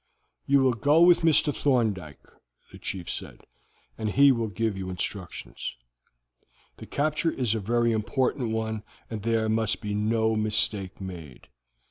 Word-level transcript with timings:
"You 0.47 0.61
will 0.63 0.73
go 0.73 1.03
with 1.03 1.19
Mr. 1.21 1.55
Thorndyke," 1.55 2.25
the 2.71 2.79
chief 2.79 3.07
said, 3.07 3.41
"and 3.99 4.09
he 4.09 4.31
will 4.31 4.47
give 4.47 4.75
you 4.75 4.89
instructions. 4.89 5.75
The 6.77 6.87
capture 6.87 7.29
is 7.29 7.53
a 7.53 7.59
very 7.59 7.91
important 7.91 8.49
one, 8.49 8.81
and 9.11 9.21
there 9.21 9.47
must 9.47 9.79
be 9.79 9.93
no 9.93 10.35
mistake 10.35 10.99
made. 10.99 11.49